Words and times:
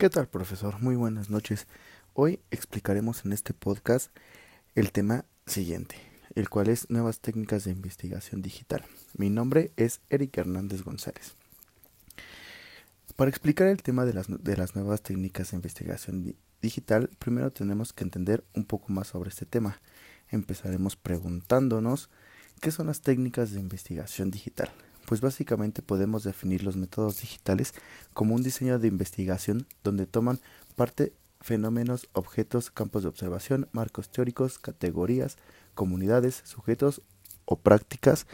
¿Qué 0.00 0.08
tal, 0.08 0.28
profesor? 0.28 0.80
Muy 0.80 0.96
buenas 0.96 1.28
noches. 1.28 1.66
Hoy 2.14 2.40
explicaremos 2.50 3.26
en 3.26 3.34
este 3.34 3.52
podcast 3.52 4.10
el 4.74 4.92
tema 4.92 5.26
siguiente, 5.44 5.96
el 6.34 6.48
cual 6.48 6.70
es 6.70 6.88
nuevas 6.88 7.20
técnicas 7.20 7.64
de 7.64 7.72
investigación 7.72 8.40
digital. 8.40 8.82
Mi 9.18 9.28
nombre 9.28 9.72
es 9.76 10.00
Eric 10.08 10.38
Hernández 10.38 10.84
González. 10.84 11.34
Para 13.14 13.28
explicar 13.28 13.66
el 13.66 13.82
tema 13.82 14.06
de 14.06 14.14
las, 14.14 14.28
de 14.28 14.56
las 14.56 14.74
nuevas 14.74 15.02
técnicas 15.02 15.50
de 15.50 15.58
investigación 15.58 16.34
digital, 16.62 17.10
primero 17.18 17.52
tenemos 17.52 17.92
que 17.92 18.04
entender 18.04 18.42
un 18.54 18.64
poco 18.64 18.90
más 18.94 19.08
sobre 19.08 19.28
este 19.28 19.44
tema. 19.44 19.82
Empezaremos 20.30 20.96
preguntándonos 20.96 22.08
qué 22.62 22.70
son 22.70 22.86
las 22.86 23.02
técnicas 23.02 23.52
de 23.52 23.60
investigación 23.60 24.30
digital. 24.30 24.70
Pues 25.10 25.20
básicamente 25.20 25.82
podemos 25.82 26.22
definir 26.22 26.62
los 26.62 26.76
métodos 26.76 27.20
digitales 27.20 27.74
como 28.12 28.36
un 28.36 28.44
diseño 28.44 28.78
de 28.78 28.86
investigación 28.86 29.66
donde 29.82 30.06
toman 30.06 30.38
parte 30.76 31.12
fenómenos, 31.40 32.08
objetos, 32.12 32.70
campos 32.70 33.02
de 33.02 33.08
observación, 33.08 33.68
marcos 33.72 34.08
teóricos, 34.12 34.60
categorías, 34.60 35.36
comunidades, 35.74 36.42
sujetos 36.44 37.02
o 37.44 37.58
prácticas 37.58 38.28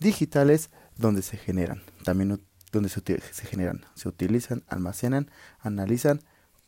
digitales 0.00 0.68
donde 0.98 1.22
se 1.22 1.38
generan, 1.38 1.80
también 2.04 2.38
donde 2.72 2.90
se, 2.90 3.00
se 3.00 3.46
generan, 3.46 3.86
se 3.94 4.10
utilizan, 4.10 4.64
almacenan, 4.68 5.30
analizan 5.60 6.20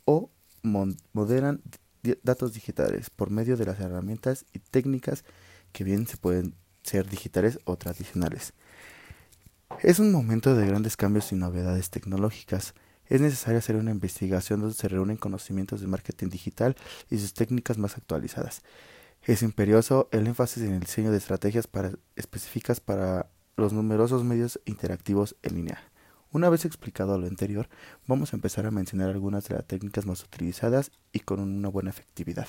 o 0.07 0.31
modelan 0.63 1.61
datos 2.23 2.55
digitales 2.55 3.11
por 3.11 3.29
medio 3.29 3.59
de 3.59 3.67
las 3.67 3.79
herramientas 3.79 4.47
y 4.55 4.61
técnicas 4.61 5.23
que 5.73 5.85
bien 5.85 6.07
se 6.07 6.17
pueden 6.17 6.55
ser 6.83 7.11
digitales 7.11 7.59
o 7.65 7.77
tradicionales. 7.77 8.55
Es 9.79 9.99
un 9.99 10.13
momento 10.13 10.55
de 10.55 10.67
grandes 10.67 10.97
cambios 10.97 11.33
y 11.33 11.37
novedades 11.37 11.89
tecnológicas. 11.89 12.75
Es 13.07 13.21
necesario 13.21 13.59
hacer 13.59 13.77
una 13.77 13.93
investigación 13.93 14.61
donde 14.61 14.75
se 14.75 14.89
reúnen 14.89 15.17
conocimientos 15.17 15.81
de 15.81 15.87
marketing 15.87 16.29
digital 16.29 16.77
y 17.09 17.19
sus 17.19 17.33
técnicas 17.33 17.79
más 17.79 17.97
actualizadas. 17.97 18.63
Es 19.25 19.43
imperioso 19.43 20.09
el 20.13 20.27
énfasis 20.27 20.65
en 20.65 20.75
el 20.75 20.81
diseño 20.81 21.11
de 21.11 21.17
estrategias 21.17 21.69
específicas 22.15 22.81
para 22.81 23.31
los 23.57 23.73
numerosos 23.73 24.23
medios 24.23 24.61
interactivos 24.67 25.37
en 25.43 25.55
línea. 25.55 25.81
Una 26.31 26.51
vez 26.51 26.65
explicado 26.65 27.19
lo 27.19 27.27
anterior, 27.27 27.69
vamos 28.07 28.33
a 28.33 28.37
empezar 28.37 28.67
a 28.67 28.71
mencionar 28.71 29.09
algunas 29.09 29.49
de 29.49 29.55
las 29.55 29.67
técnicas 29.67 30.05
más 30.05 30.23
utilizadas 30.23 30.93
y 31.13 31.21
con 31.21 31.41
una 31.41 31.69
buena 31.69 31.91
efectividad. 31.91 32.49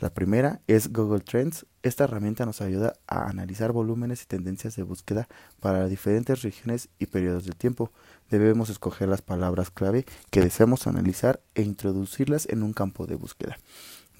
La 0.00 0.10
primera 0.10 0.60
es 0.68 0.92
Google 0.92 1.20
Trends. 1.20 1.66
Esta 1.82 2.04
herramienta 2.04 2.46
nos 2.46 2.60
ayuda 2.60 2.92
a 3.08 3.28
analizar 3.28 3.72
volúmenes 3.72 4.22
y 4.22 4.26
tendencias 4.26 4.76
de 4.76 4.84
búsqueda 4.84 5.26
para 5.58 5.88
diferentes 5.88 6.42
regiones 6.42 6.88
y 7.00 7.06
periodos 7.06 7.46
de 7.46 7.52
tiempo. 7.52 7.90
Debemos 8.30 8.70
escoger 8.70 9.08
las 9.08 9.22
palabras 9.22 9.72
clave 9.72 10.06
que 10.30 10.40
deseamos 10.40 10.86
analizar 10.86 11.40
e 11.56 11.62
introducirlas 11.62 12.46
en 12.48 12.62
un 12.62 12.74
campo 12.74 13.06
de 13.06 13.16
búsqueda, 13.16 13.58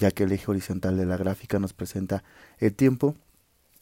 ya 0.01 0.11
que 0.11 0.25
el 0.25 0.33
eje 0.33 0.51
horizontal 0.51 0.97
de 0.97 1.07
la 1.07 1.17
gráfica 1.17 1.61
nos 1.61 1.75
presenta 1.75 2.25
el 2.59 2.75
tiempo, 2.75 3.15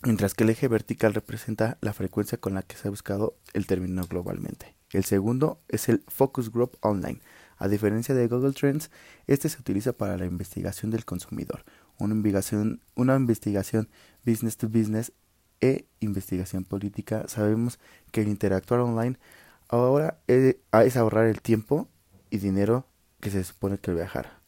mientras 0.02 0.34
que 0.34 0.44
el 0.44 0.50
eje 0.50 0.68
vertical 0.68 1.14
representa 1.14 1.78
la 1.80 1.94
frecuencia 1.94 2.36
con 2.36 2.52
la 2.52 2.62
que 2.62 2.76
se 2.76 2.88
ha 2.88 2.90
buscado 2.90 3.36
el 3.54 3.66
término 3.66 4.06
globalmente. 4.06 4.74
El 4.92 5.04
segundo 5.04 5.60
es 5.68 5.88
el 5.88 6.04
Focus 6.08 6.52
Group 6.52 6.76
Online. 6.80 7.20
A 7.58 7.68
diferencia 7.68 8.14
de 8.14 8.28
Google 8.28 8.52
Trends, 8.52 8.90
este 9.26 9.48
se 9.48 9.58
utiliza 9.58 9.94
para 9.94 10.18
la 10.18 10.26
investigación 10.26 10.90
del 10.90 11.06
consumidor 11.06 11.64
una 11.98 12.14
investigación, 12.14 12.80
una 12.94 13.16
investigación 13.16 13.88
business 14.24 14.56
to 14.56 14.68
business 14.68 15.12
e 15.60 15.86
investigación 16.00 16.64
política, 16.64 17.24
sabemos 17.28 17.78
que 18.12 18.22
el 18.22 18.28
interactuar 18.28 18.80
online 18.80 19.18
ahora 19.68 20.18
es, 20.26 20.56
ahorrar 20.96 21.26
el 21.26 21.40
tiempo 21.40 21.88
y 22.30 22.38
dinero 22.38 22.86
que 23.20 23.30
se 23.30 23.42
supone 23.44 23.78
que 23.78 23.92
viajar. 23.92 24.38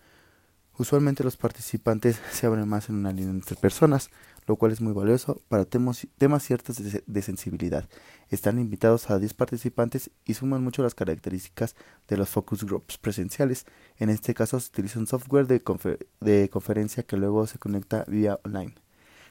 Usualmente 0.79 1.25
los 1.25 1.37
participantes 1.37 2.21
se 2.33 2.47
abren 2.47 2.69
más 2.69 2.89
en 2.89 2.95
una 2.95 3.13
línea 3.13 3.33
entre 3.33 3.57
personas, 3.57 4.11
lo 4.47 4.57
cual 4.57 4.73
es 4.73 4.81
muy 4.81 4.93
valioso 4.93 5.43
para 5.49 5.65
temas, 5.65 6.07
ciertos 6.43 6.79
de, 7.07 7.23
sensibilidad. 7.23 7.89
Están 8.31 8.59
invitados 8.59 9.11
a 9.11 9.19
10 9.19 9.35
participantes 9.35 10.11
y 10.25 10.35
suman 10.35 10.63
mucho 10.63 10.83
las 10.83 10.95
características 10.95 11.75
de 12.07 12.17
los 12.17 12.29
focus 12.29 12.65
groups 12.65 12.97
presenciales. 12.97 13.67
En 13.99 14.09
este 14.09 14.33
caso 14.35 14.59
se 14.61 14.69
utiliza 14.69 15.01
un 15.01 15.07
software 15.07 15.47
de 15.47 16.49
conferencia 16.49 17.03
que 17.03 17.17
luego 17.17 17.47
se 17.47 17.59
conecta 17.59 18.05
vía 18.07 18.39
online. 18.45 18.75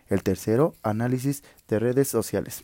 El 0.07 0.24
tercero, 0.24 0.75
análisis 0.84 1.44
de 1.68 1.80
redes 1.80 2.07
sociales. 2.07 2.63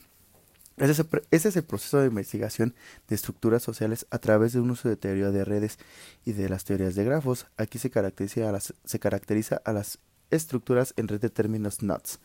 Ese 0.78 0.92
es, 1.30 1.56
el, 1.56 1.64
proceso 1.64 2.00
de 2.00 2.08
investigación 2.08 2.74
de 3.08 3.16
estructuras 3.16 3.62
sociales 3.62 4.08
a 4.10 4.18
través 4.18 4.54
de 4.54 4.60
un 4.60 4.72
uso 4.72 4.90
de 4.90 4.96
teoría 4.96 5.30
de 5.30 5.46
redes 5.46 5.78
y 6.26 6.34
de 6.34 6.50
las 6.50 6.64
teorías 6.64 6.96
de 6.96 7.04
grafos. 7.04 7.46
Aquí 7.58 7.78
se 7.78 7.92
caracteriza 7.92 8.50
a 8.50 8.52
las, 8.52 8.74
se 8.84 9.00
caracteriza 9.00 9.62
a 9.66 9.74
las 9.74 10.00
estructuras 10.32 10.94
en 10.98 11.08
red 11.08 11.22
de 11.22 11.30
términos 11.30 11.84
NUTS 11.84 12.20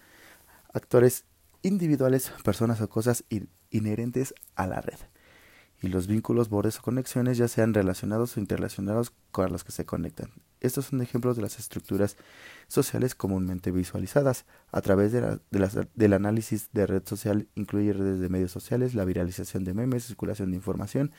actores 0.72 1.24
individuales, 1.62 2.32
personas 2.44 2.80
o 2.80 2.88
cosas 2.88 3.24
inherentes 3.70 4.34
a 4.54 4.66
la 4.66 4.80
red. 4.80 4.98
Y 5.80 5.88
los 5.88 6.06
vínculos, 6.06 6.48
bordes 6.48 6.78
o 6.78 6.82
conexiones 6.82 7.38
ya 7.38 7.48
sean 7.48 7.74
relacionados 7.74 8.36
o 8.36 8.40
interrelacionados 8.40 9.12
con 9.30 9.52
los 9.52 9.64
que 9.64 9.72
se 9.72 9.84
conectan. 9.84 10.32
Estos 10.60 10.86
son 10.86 11.00
ejemplos 11.00 11.36
de 11.36 11.42
las 11.42 11.58
estructuras 11.58 12.16
sociales 12.66 13.14
comúnmente 13.14 13.70
visualizadas. 13.70 14.44
A 14.72 14.80
través 14.80 15.12
de 15.12 15.38
del 15.94 16.12
análisis 16.12 16.70
de 16.72 16.86
red 16.86 17.02
social 17.06 17.48
incluye 17.54 17.92
redes 17.92 18.20
de 18.20 18.28
medios 18.28 18.50
sociales, 18.50 18.94
la 18.94 19.04
viralización 19.04 19.64
de 19.64 19.74
memes, 19.74 20.04
circulación 20.06 20.50
de 20.50 20.56
información, 20.56 21.12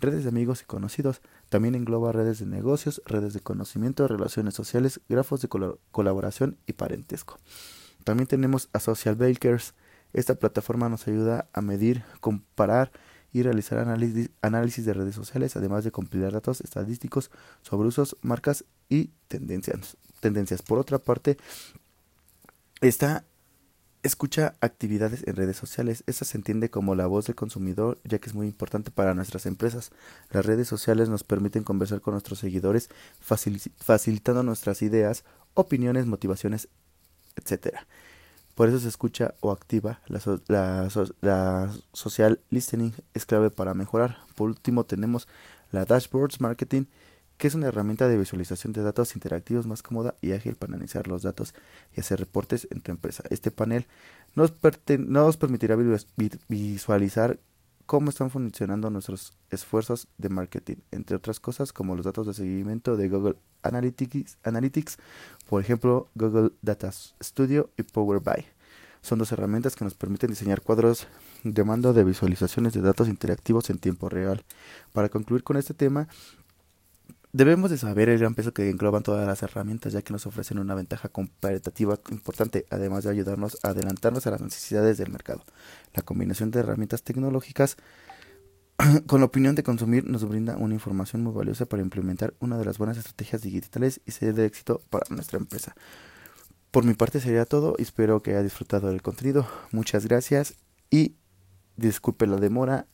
redes 0.00 0.24
de 0.24 0.30
amigos 0.30 0.62
y 0.62 0.64
conocidos. 0.64 1.20
También 1.48 1.74
engloba 1.74 2.12
redes 2.12 2.38
de 2.38 2.46
negocios, 2.46 3.02
redes 3.06 3.34
de 3.34 3.40
conocimiento, 3.40 4.06
relaciones 4.08 4.54
sociales, 4.54 5.00
grafos 5.08 5.40
de 5.42 5.48
colaboración 5.90 6.58
y 6.66 6.74
parentesco. 6.74 7.38
También 8.04 8.26
tenemos 8.26 8.70
a 8.72 8.80
Social 8.80 9.16
Bakers. 9.16 9.74
Esta 10.12 10.34
plataforma 10.36 10.88
nos 10.88 11.06
ayuda 11.06 11.48
a 11.52 11.60
medir, 11.60 12.04
comparar 12.20 12.90
y 13.32 13.42
realizar 13.42 13.78
análisis, 13.78 14.84
de 14.84 14.94
redes 14.94 15.14
sociales, 15.14 15.56
además 15.56 15.84
de 15.84 15.92
compilar 15.92 16.32
datos 16.32 16.60
estadísticos 16.60 17.30
sobre 17.62 17.88
usos, 17.88 18.16
marcas 18.22 18.64
y 18.88 19.10
tendencias. 19.28 19.96
tendencias. 20.20 20.62
Por 20.62 20.78
otra 20.78 20.98
parte, 20.98 21.36
esta 22.80 23.24
escucha 24.02 24.54
actividades 24.60 25.26
en 25.26 25.36
redes 25.36 25.56
sociales. 25.56 26.04
Esta 26.06 26.24
se 26.24 26.38
entiende 26.38 26.70
como 26.70 26.94
la 26.94 27.06
voz 27.06 27.26
del 27.26 27.36
consumidor, 27.36 27.98
ya 28.04 28.18
que 28.18 28.28
es 28.28 28.34
muy 28.34 28.46
importante 28.46 28.90
para 28.90 29.14
nuestras 29.14 29.46
empresas. 29.46 29.90
Las 30.30 30.46
redes 30.46 30.68
sociales 30.68 31.08
nos 31.08 31.24
permiten 31.24 31.64
conversar 31.64 32.00
con 32.00 32.12
nuestros 32.12 32.38
seguidores, 32.38 32.88
facilitando 33.20 34.42
nuestras 34.42 34.82
ideas, 34.82 35.24
opiniones, 35.54 36.06
motivaciones, 36.06 36.68
etcétera. 37.36 37.86
Por 38.58 38.68
eso 38.68 38.80
se 38.80 38.88
escucha 38.88 39.36
o 39.38 39.52
activa 39.52 40.00
la, 40.08 40.88
la, 41.20 41.72
social 41.92 42.40
listening 42.50 42.90
es 43.14 43.24
clave 43.24 43.50
para 43.50 43.72
mejorar. 43.72 44.16
Por 44.34 44.48
último 44.48 44.82
tenemos 44.82 45.28
la 45.70 45.84
Dashboards 45.84 46.40
Marketing, 46.40 46.86
que 47.36 47.46
es 47.46 47.54
una 47.54 47.68
herramienta 47.68 48.08
de 48.08 48.18
visualización 48.18 48.72
de 48.72 48.82
datos 48.82 49.14
interactivos 49.14 49.68
más 49.68 49.84
cómoda 49.84 50.16
y 50.20 50.32
ágil 50.32 50.56
para 50.56 50.72
analizar 50.72 51.06
los 51.06 51.22
datos 51.22 51.54
y 51.96 52.00
hacer 52.00 52.18
reportes 52.18 52.66
en 52.72 52.80
tu 52.80 52.90
empresa. 52.90 53.22
Este 53.30 53.52
panel 53.52 53.86
nos, 54.34 54.52
nos 54.98 55.36
permitirá 55.36 55.76
visualizar 56.48 57.38
cómo 57.86 58.10
están 58.10 58.30
funcionando 58.30 58.90
nuestros 58.90 59.34
esfuerzos 59.50 60.08
de 60.18 60.30
marketing, 60.30 60.78
entre 60.90 61.14
otras 61.14 61.38
cosas 61.38 61.72
como 61.72 61.94
los 61.94 62.06
datos 62.06 62.26
de 62.26 62.34
seguimiento 62.34 62.96
de 62.96 63.08
Google 63.08 63.36
Analytics, 63.62 64.98
por 65.48 65.60
ejemplo 65.60 66.08
Google 66.14 66.50
Data 66.62 66.90
Studio 66.92 67.70
y 67.76 67.82
Power 67.82 68.20
BI. 68.20 68.44
Son 69.00 69.18
dos 69.18 69.32
herramientas 69.32 69.76
que 69.76 69.84
nos 69.84 69.94
permiten 69.94 70.30
diseñar 70.30 70.60
cuadros 70.60 71.06
de 71.44 71.64
mando 71.64 71.92
de 71.92 72.04
visualizaciones 72.04 72.72
de 72.72 72.80
datos 72.80 73.08
interactivos 73.08 73.70
en 73.70 73.78
tiempo 73.78 74.08
real. 74.08 74.44
Para 74.92 75.08
concluir 75.08 75.44
con 75.44 75.56
este 75.56 75.74
tema, 75.74 76.08
Debemos 77.30 77.70
de 77.70 77.76
saber 77.76 78.08
el 78.08 78.18
gran 78.18 78.34
peso 78.34 78.54
que 78.54 78.70
engloban 78.70 79.02
todas 79.02 79.26
las 79.26 79.42
herramientas 79.42 79.92
ya 79.92 80.00
que 80.00 80.14
nos 80.14 80.26
ofrecen 80.26 80.58
una 80.58 80.74
ventaja 80.74 81.10
comparativa 81.10 81.98
importante, 82.10 82.64
además 82.70 83.04
de 83.04 83.10
ayudarnos 83.10 83.58
a 83.62 83.68
adelantarnos 83.68 84.26
a 84.26 84.30
las 84.30 84.40
necesidades 84.40 84.96
del 84.96 85.12
mercado. 85.12 85.44
La 85.92 86.02
combinación 86.02 86.50
de 86.50 86.60
herramientas 86.60 87.02
tecnológicas 87.02 87.76
con 89.06 89.20
la 89.20 89.26
opinión 89.26 89.54
de 89.54 89.62
consumir 89.62 90.08
nos 90.08 90.26
brinda 90.28 90.56
una 90.56 90.74
información 90.74 91.22
muy 91.22 91.32
valiosa 91.32 91.66
para 91.66 91.82
implementar 91.82 92.34
una 92.38 92.56
de 92.58 92.64
las 92.64 92.78
buenas 92.78 92.96
estrategias 92.96 93.42
digitales 93.42 94.00
y 94.06 94.12
ser 94.12 94.34
de 94.34 94.46
éxito 94.46 94.82
para 94.90 95.06
nuestra 95.10 95.38
empresa. 95.38 95.74
Por 96.70 96.84
mi 96.84 96.94
parte 96.94 97.20
sería 97.20 97.44
todo, 97.44 97.74
espero 97.78 98.22
que 98.22 98.32
haya 98.32 98.42
disfrutado 98.42 98.88
del 98.88 99.02
contenido. 99.02 99.48
Muchas 99.72 100.06
gracias 100.06 100.54
y 100.90 101.16
disculpe 101.76 102.26
la 102.26 102.36
demora, 102.36 102.86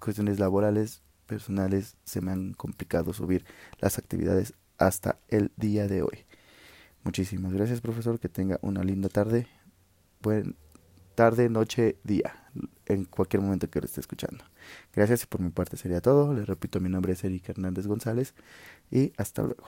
cuestiones 0.00 0.38
laborales 0.38 1.02
personales 1.26 1.96
se 2.04 2.20
me 2.20 2.32
han 2.32 2.54
complicado 2.54 3.12
subir 3.12 3.44
las 3.78 3.98
actividades 3.98 4.54
hasta 4.78 5.18
el 5.28 5.52
día 5.56 5.86
de 5.86 6.02
hoy. 6.02 6.24
Muchísimas 7.04 7.52
gracias 7.52 7.80
profesor, 7.80 8.18
que 8.18 8.28
tenga 8.28 8.58
una 8.62 8.82
linda 8.82 9.08
tarde, 9.08 9.46
buen 10.20 10.56
tarde, 11.14 11.48
noche, 11.48 11.96
día. 12.02 12.45
En 12.86 13.04
cualquier 13.04 13.42
momento 13.42 13.68
que 13.68 13.80
lo 13.80 13.86
esté 13.86 14.00
escuchando. 14.00 14.44
Gracias 14.94 15.24
y 15.24 15.26
por 15.26 15.40
mi 15.40 15.50
parte 15.50 15.76
sería 15.76 16.00
todo. 16.00 16.34
Les 16.34 16.46
repito, 16.46 16.80
mi 16.80 16.88
nombre 16.88 17.12
es 17.12 17.24
Eric 17.24 17.48
Hernández 17.48 17.86
González 17.86 18.34
y 18.90 19.12
hasta 19.16 19.42
luego. 19.42 19.64